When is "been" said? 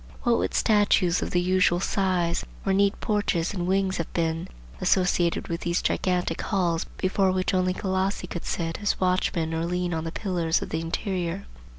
4.13-4.47